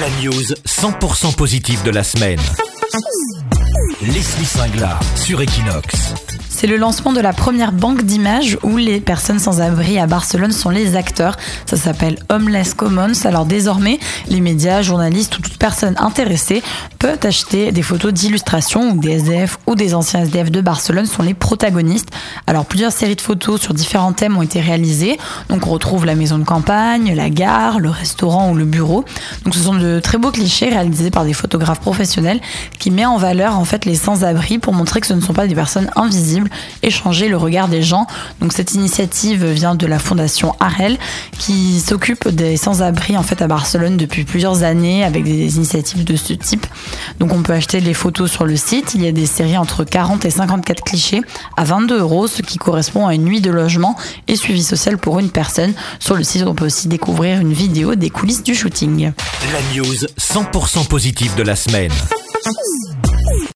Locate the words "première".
7.32-7.72